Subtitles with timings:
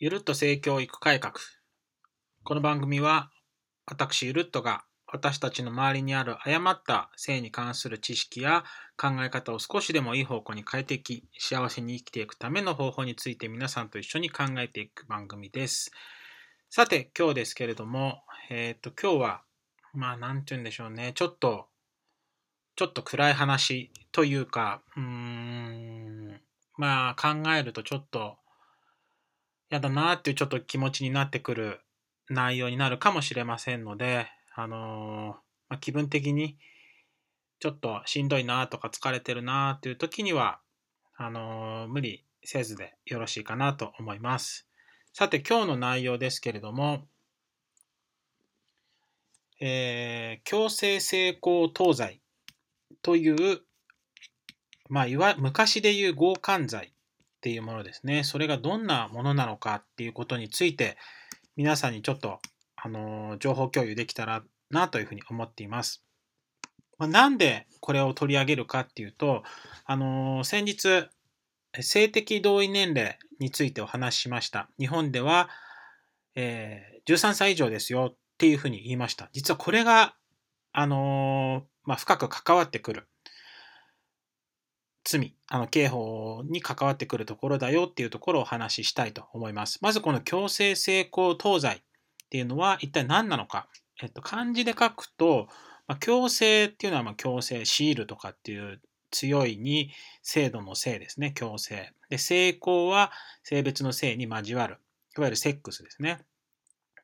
[0.00, 1.34] ゆるっと性教育改革。
[2.44, 3.32] この番組は、
[3.84, 8.62] 私ゆるっとが私たちの周りにある誤った性に関する知識や
[8.96, 15.90] 考え方を少しでもいい方向に変えていき、幸せに生きていくための方法について皆さんと一緒に考えていく番組です。
[16.70, 19.42] さて、今日ですけれども、えっ、と、今日は、
[19.94, 21.66] まあ、なんて言うんでしょうね、ちょっと、
[22.76, 26.40] ちょっと暗い話というか、うーん、
[26.76, 28.38] まあ、考えるとちょっと、
[29.70, 31.80] やだなっていうちょっと気持ちになってくる
[32.30, 35.28] 内容になるかもしれませんので、あのー、
[35.68, 36.56] まあ、気分的に
[37.60, 40.60] ちょっとしんどいなとか疲れてるなっていう時には、
[41.16, 44.66] あのー、無理せずでよろしいかなと思います。
[45.12, 47.06] さて今日の内容ですけれども、
[49.60, 52.20] えー、強制性交等罪
[53.02, 53.60] という、
[54.88, 56.92] まあ、いわ昔でいう強姦罪
[57.38, 58.24] っていうものですね。
[58.24, 60.98] それがどんなものなのかっていうことについて、
[61.56, 62.40] 皆さんにちょっと、
[62.76, 66.04] あの情報共有できたらなというふうに思っています。
[66.98, 69.44] まあ、なんでこれを取り上げるかっていうと、
[69.84, 71.08] あの先日、
[71.80, 74.68] 性的同意年齢についてお話ししました。
[74.78, 75.48] 日本では、
[76.34, 79.28] えー、13歳以上ですよっていうふうに言いました。
[79.32, 80.14] 実はこれが、
[80.72, 83.08] あのまあ、深く関わってくる
[85.04, 89.78] 罪、あの刑法に関わってくるところだよっていうところをお話ししたいと思います。
[89.82, 91.80] まずこの強制性交等罪っ
[92.30, 93.68] ていうのは一体何なのか。
[94.00, 95.48] えっと、漢字で書くと、
[95.86, 99.90] まあ、強制っていうのはま強制、シールとかっていう強いに
[100.22, 101.92] 制度の性ですね、強制。
[102.10, 103.10] で、性交は
[103.42, 104.78] 性別の性に交わる。
[105.16, 106.20] いわゆるセックスですね。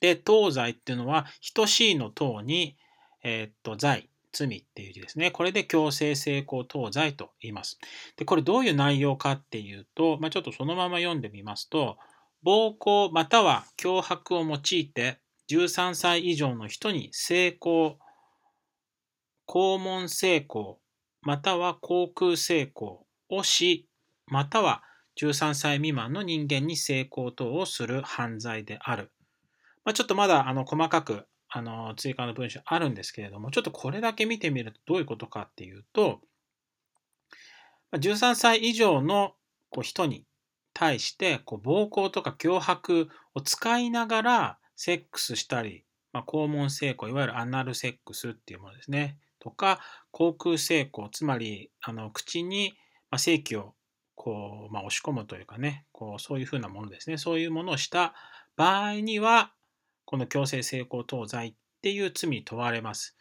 [0.00, 2.76] で、当罪っていうのは、等しいの等に、
[3.22, 5.30] え、っと、罪、罪っていう字ですね。
[5.30, 7.78] これで強制性交等罪と言います。
[8.16, 11.96] で、これどういう内容かっていうと、まあ、ちょっとそのまま読んでみますと、
[12.42, 15.18] 暴行または脅迫を用いて
[15.50, 17.96] 13歳以上の人に性交、
[19.48, 20.76] 肛門性交、
[21.22, 23.88] または航空性交をし、
[24.26, 24.82] または
[25.20, 29.10] 13歳未満の人間に性交等をする犯罪である。
[29.84, 36.20] まあ、ちょっとまだあの細かくあの追加の文章あるんですけれども、ちょっとこれだけ見てみるとどういうことかっていうと、
[37.92, 39.34] 13歳以上の
[39.70, 40.24] こう人に
[40.74, 49.18] 対してこう暴行とか脅迫を使いながらセックスしたり、まあ、肛門性交、いわゆるアナルセックスっていうものですね。
[49.38, 49.80] とか、
[50.10, 52.74] 口腔性交、つまりあの口に、
[53.16, 53.74] 性器を
[54.14, 57.16] こう、まあ、押し込むというかね、こうそういうふうなものですね。
[57.16, 58.14] そういうものをした
[58.56, 59.52] 場合には、
[60.06, 63.16] この強制性交等罪っていう罪に問われます。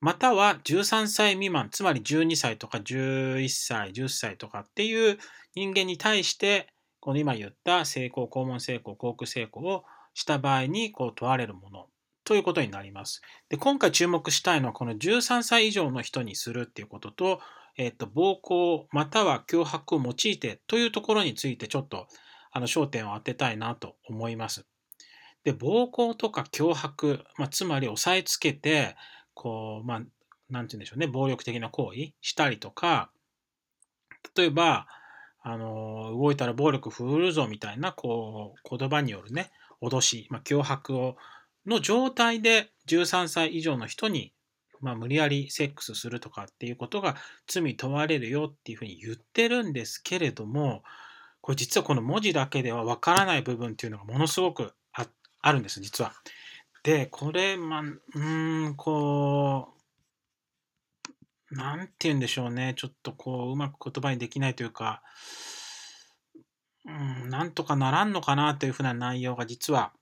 [0.00, 5.18] または13歳未満、つまり12歳とか11歳、10歳とかっていう
[5.54, 6.68] 人間に対して、
[7.00, 11.86] この今言った性交、肛門性交、口腔性交をした場合にこう問われるもの
[12.24, 13.22] ということになります。
[13.48, 17.40] で今回注目したいのはこの13歳以上の人にするっていうことと、
[17.76, 22.08] えっ、と、暴行または脅迫を用いてというところについてちょっと
[22.50, 24.66] あの焦点を当てたいなと思います。
[25.44, 28.96] で、暴行とか脅迫、まあ、つまり押さえつけて、
[29.34, 30.02] こう、まあ、
[30.50, 33.10] なんて言うんでしょうね、暴力的な行為したりとか、
[34.36, 34.86] 例えば、
[35.42, 39.50] あの、動いたら暴力振るぞみたいな、こう、言葉によるね、
[39.80, 41.16] 脅し、まあ、脅迫を、
[41.66, 44.32] の状態で13歳以上の人に、
[44.80, 47.16] まあ、無理やりセックスするとかっていうことが
[47.46, 50.82] 罪問われるよっていうふうに言ってるんですけれども、
[51.40, 54.72] これ実はこの文字だけではわからない部分っていうのがものすごく
[55.48, 56.12] あるんです、実は。
[56.82, 59.74] で、これ、まあ、うん、こ
[61.50, 62.74] う、なんて言うんでしょうね。
[62.76, 65.02] ちょっとこう、うまく言葉にできないというか、
[66.84, 66.90] う
[67.26, 69.92] ん、なんとかならんのかなというふうな内容が実は、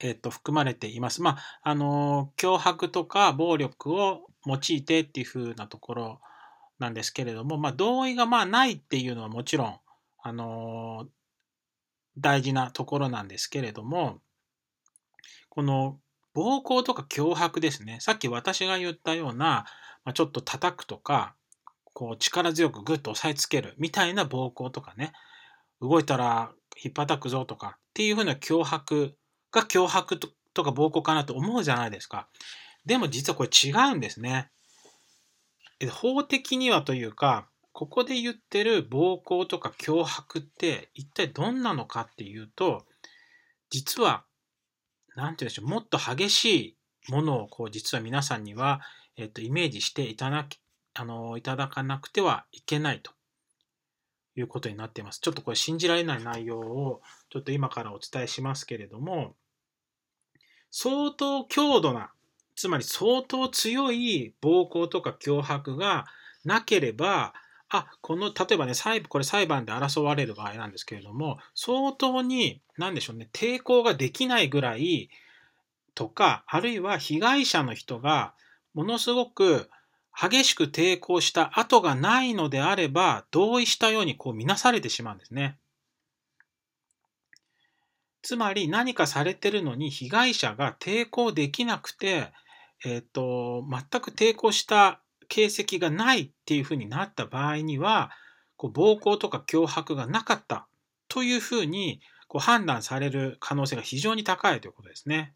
[0.00, 1.22] えっ、と、含まれています。
[1.22, 6.20] まあ、あの、脅迫とか暴力を用いてっていうふうなところ
[6.78, 9.78] なんですけれども、まあ、同意がまあないっていうのはもちろん、
[10.22, 11.06] あの、
[12.18, 14.20] 大事なところなんですけれども、
[15.54, 15.98] この
[16.32, 17.98] 暴行とか脅迫ですね。
[18.00, 19.66] さっき私が言ったような、
[20.02, 21.34] ま、ちょっと叩くとか、
[21.92, 25.12] こう力強くグッと押さえつけるみたいな暴行とかね、
[25.82, 26.52] 動いたら
[26.82, 29.14] 引っ叩くぞとかっていうふうな脅迫
[29.50, 30.18] が脅迫
[30.54, 32.28] とか暴行かなと思うじゃないですか。
[32.86, 34.50] でも実はこれ違うんですね。
[35.90, 42.86] 法的にはというか、ここで言ってる暴行とか脅迫って一体どんなのかっていうと、
[43.68, 44.24] 実は、
[45.16, 46.44] なんて言うんでしょう、もっと激し
[47.08, 48.80] いものをこう実は皆さんには、
[49.16, 50.60] えっと、イメージしていただき、
[50.94, 53.12] あの、いただかなくてはいけないと。
[54.34, 55.20] いうことになっています。
[55.20, 59.34] ちょっとこれ信じられない内容をちょっと今からお伝えしますけれども、
[60.70, 62.12] 相当強度な、
[62.56, 66.06] つまり相当強い暴行とか脅迫が
[66.44, 67.34] なければ、
[67.74, 75.08] あ、この、例えばね、裁これ裁判で争われる場合なんですけれども、相当に、なんでしょうね、抵抗ができないぐらい
[75.94, 78.34] とか、あるいは被害者の人が
[78.74, 79.70] ものすごく
[80.14, 85.58] 激しく抵抗した跡がないのであれば、同意したようにこう見なされてしまうんですね。
[88.20, 92.32] つまり何かされてるのに被害者が抵抗できなくて、
[92.84, 95.01] えっ、ー、と、全く抵抗した
[95.32, 98.10] 形跡がないっていうふうになった場合には、
[98.58, 100.66] こう暴行とか脅迫がなかった
[101.08, 105.32] というふうにこう判断される可能性が非常に高いということですね。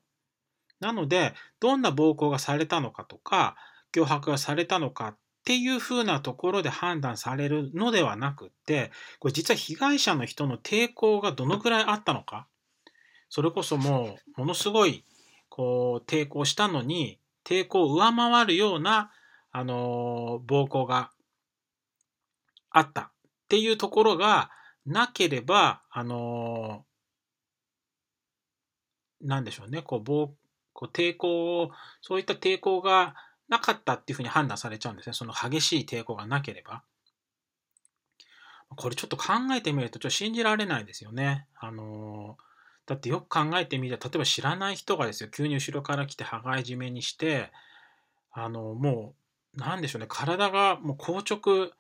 [0.81, 3.57] なので、どんな暴行がされたのかとか、
[3.95, 5.17] 脅迫がされたのかっ
[5.47, 12.47] ていうふうなところで判断されるのではなくって、これ実は被害者の人の抵抗がどのくらいあったのか、
[13.31, 15.05] それこそもうものすごい
[15.49, 19.11] こう抵抗したのに、抵抗を上回るような、
[19.59, 21.13] あの暴行が
[22.69, 23.11] あったっ
[23.49, 24.51] ていうところが
[24.85, 26.85] なければ、あの
[29.23, 30.35] なんでしょうね、こう暴
[30.75, 31.71] こう抵抗を、
[32.03, 33.15] そういった抵抗が
[33.49, 35.15] なかったっていうふうに判断されちゃうんですね。
[35.15, 36.83] その激しい抵抗がなければ。
[38.77, 41.47] これちょっと考えてみると、ちょっと信じられないですよね。
[41.59, 42.37] あの
[42.85, 47.51] だってよく考えてみて、例えば知らない人がですよ、急に後ろから来て羽交い締めにして、
[48.33, 49.26] あのもう、
[49.57, 51.73] なんでしょうね、体がもう硬直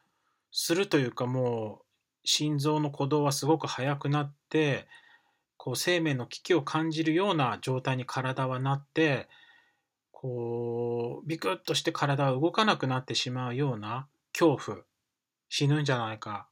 [0.50, 1.87] するというか、もう、
[2.25, 4.87] 心臓の鼓動はすごく速くなって、
[5.56, 9.28] こう生命の危機を感じるような状態に体はなって、
[10.12, 14.84] こう、ビクッとして体が動かなくなってしまうような恐怖、
[15.49, 16.49] 死ぬんじゃないか、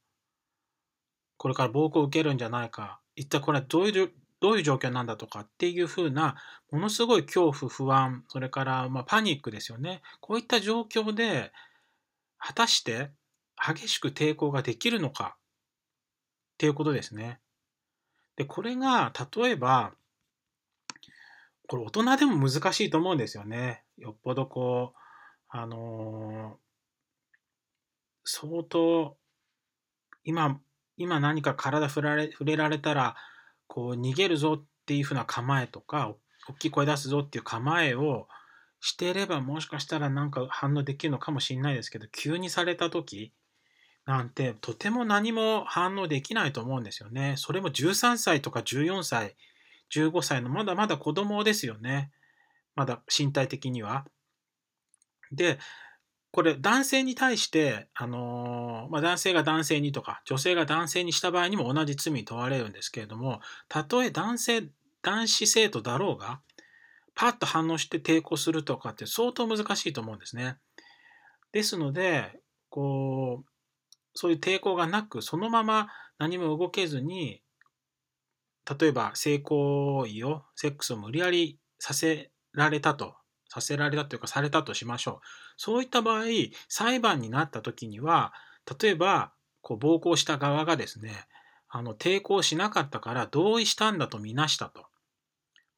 [1.37, 4.11] これから暴行を受けるんじゃないか、一体これはどういう、
[4.41, 6.35] どういう状況なんだとかっていうふうな、
[6.71, 10.01] ものすごい恐怖、不安、それからまパニックですよね。
[10.19, 11.51] こういった状況で、
[12.37, 13.11] 果たして
[13.57, 15.37] 激しく抵抗ができるのか
[16.55, 17.39] っていうことですね。
[18.35, 19.93] で、これが例えば、
[21.67, 23.83] これ大人でも難しいと思うんですよね。
[23.97, 24.97] よっぽどこう、
[25.49, 26.57] あのー、
[28.25, 29.17] 相当、
[30.23, 30.59] 今、
[30.97, 33.15] 今何か体触られ触れられたら、
[33.67, 36.15] こう逃げるぞっていうふうな構えとか、
[36.47, 38.27] 大きい声出すぞっていう構えを
[38.79, 43.33] していれば、もしかしたらなんか反応できるのかもしれないですけど、急にされた時
[44.05, 47.35] なんて、とても何も反応できないと思うんですよね。
[47.37, 49.35] それも13歳とか14歳、
[49.91, 52.11] 15歳のまだまだ子供ですよね。
[52.75, 54.05] まだ身体的には。
[55.31, 55.57] で、
[56.35, 63.39] これ男性に対して、あのまあ、男性が男性にとか、女性が男性にした場合にも同じ罪に問われるんですけれども、
[63.69, 64.63] たとえ男性、
[65.01, 66.41] 男子生徒だろうが、
[67.13, 70.57] パッと反応して抵抗するとかって相当難しいと思うんですね。
[71.53, 73.49] ですので、こう、
[74.13, 77.43] そういう抵抗がなく、そのまま何も動けずに、
[78.77, 83.15] 例えば性行為を、セックスを無理やりさせられたと、
[83.47, 85.25] させられたというかされたとしましょう。
[85.57, 86.23] そういった場合、
[86.67, 88.33] 裁判になった時には、
[88.81, 89.31] 例えば、
[89.61, 91.27] こう暴行した側がですね、
[91.69, 94.85] あの抵抗しなかったから同意したんだとみなしたと。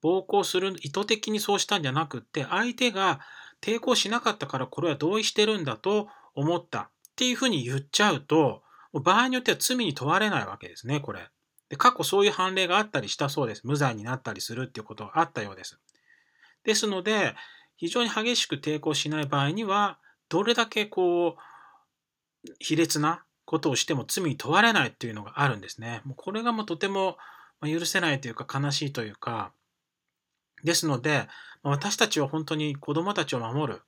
[0.02, 3.20] 暴行する意図的にそうしたんじゃなくって、相手が
[3.62, 8.62] 抵抗しなかったからこれは同意してるんだと思ったっていうふうに言っちゃうと、
[8.94, 11.30] 場合によっては罪に問われないわけですね、これ。
[11.70, 13.66] で、過去そういう判例があったりしたそうです。
[13.66, 15.80] 無罪になったりするっていうことがあったようです。
[16.64, 17.36] ですので、
[17.78, 19.98] 非常に激しく抵抗しない場合には、
[20.30, 26.02] どれだけこう、卑劣なことをしても罪に問われないっていうのがあるんですね。
[26.04, 27.18] もうこれがもうとても
[27.62, 29.52] 許せないというか悲しいというか、
[30.64, 31.28] ですので、
[31.64, 33.82] 私たちは本当に子供たちを守る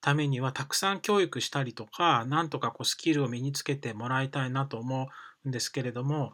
[0.00, 5.08] ためにはたくさん教育したりとか、なんとかこうスキルを身につけてもらいたいなと思
[5.44, 6.32] うんですけれども、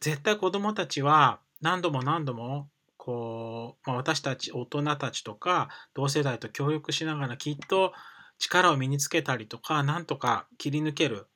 [0.00, 2.68] 絶対子供たちは何度も何度も
[3.04, 7.92] こう、まあ、私たち大人たちとか同世代と協力しながらきっと
[8.38, 11.26] 力を身につけたりとかなんとか切り抜ける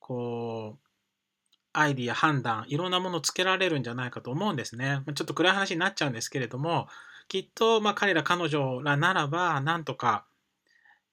[0.00, 0.86] こう
[1.72, 5.00] アイディア判断いろんなものをつけられるんじゃないかと思うんですね。
[5.14, 6.88] ちょっと暗い話になっちゃうんですけれども
[7.28, 10.26] きっとま彼ら彼女らならばなんとか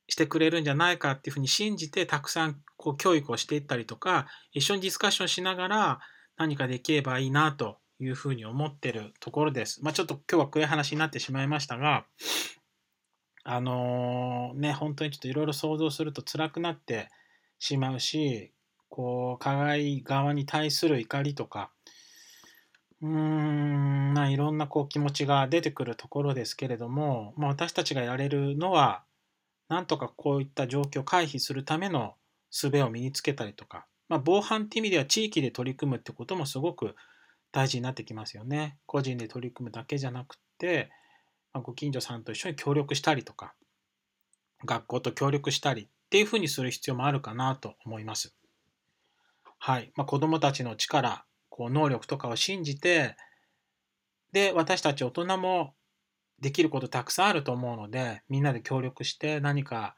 [0.10, 6.00] してくれるんじゃないかっていうふうに信じてたくさんこう教育をしていったりとか一緒にディスカッションしながら
[6.36, 9.84] 何かできればいいなというふうに思ってるところです。
[9.84, 12.05] まあ、ちょっと今日は暗い話になってしまいましたが、
[13.43, 17.10] あのー、ね、本当にちょっといろいろ想像すると辛くなって
[17.60, 18.51] しまうし、
[18.89, 21.72] こう、加害側に対する怒りとか、
[23.01, 29.03] うーん、まあ、いろんなこう気持ちが出てくるところですけれども、まあ、私たちがやれるのは、
[29.70, 32.15] なんとかこういった状況を回避するための
[32.51, 36.96] 術を身につけたりとか、まあ、防犯って意味では地域で取り組むってこともすごく
[37.51, 38.77] 大事になってきますよね。
[38.86, 40.89] 個人で取り組むだけじゃなくて、
[41.53, 43.53] まあ、ご近所さんと一緒に協力したりとか、
[44.65, 48.34] 学校と協力したりっていうふうにする必要もあるかなと思います。
[49.60, 49.91] はい。
[49.96, 53.15] まあ、子供たちの力、こう能力とかを信じて、
[54.31, 55.75] で、私たち大人も
[56.39, 59.96] できることたくさんあると思うので、みんなで協力して何か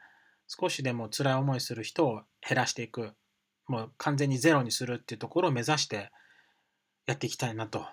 [0.48, 3.14] 少しでも辛い思いする人を減らしていく、
[3.68, 6.12] もう完全にゼロにするっていうところを目指して
[7.06, 7.86] やっていきたいなと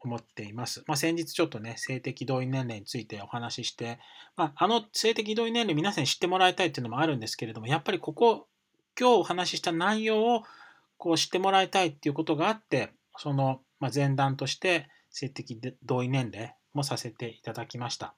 [0.00, 0.84] 思っています。
[0.86, 3.98] まあ、先日ちょっとね、性的同意年齢についてお話しして、
[4.36, 8.48] まあ、あの性的同意年齢皆さんに知ってもらいたいっていうのもあるんですけれども、やっぱりここ、
[8.98, 10.42] 今日お話しした内容を
[10.96, 13.60] こう知ってもらいたいっていうことがあって、その、
[13.94, 18.14] 前段として性的同意年齢もさせていただきました。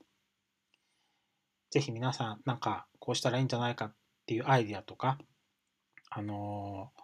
[1.70, 3.94] ぜひ皆さん、なんかこうしたらいいんじゃないかっ
[4.26, 5.18] ていうアイディアとか、
[6.10, 7.02] あのー、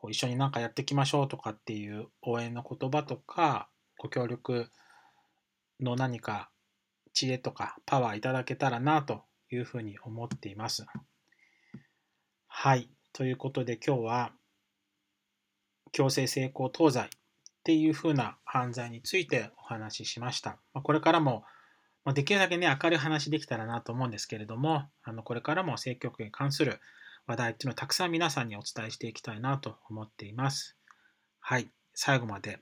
[0.00, 4.70] こう一緒になんかやっていきましょうとかっていう応援の言葉とか、ご協力
[5.78, 6.50] の何か
[7.12, 10.86] 知恵とかパワーいただけたらなというふうに思っています。
[12.46, 12.90] はい。
[13.12, 14.32] ということで今日は
[15.92, 17.08] 強制性交等罪っ
[17.62, 20.58] ていうふうな犯罪についてお話ししました。
[20.72, 21.44] これからも
[22.14, 26.80] できるだけね、明るい話できたらなと思うんですけれども、あのこれからも性教育に関する
[27.26, 30.76] 話題っていうのをたくさん皆さんにお伝えしていきたいなと思っています。
[31.40, 31.70] はい。
[31.94, 32.60] 最後まで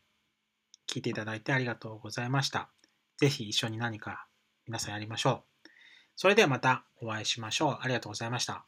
[0.88, 2.70] 聞いていただいてありがとうございました。
[3.18, 4.26] ぜひ一緒に何か
[4.66, 5.68] 皆さんやりましょう。
[6.16, 7.78] それではまたお会いしましょう。
[7.80, 8.64] ありがとうございました。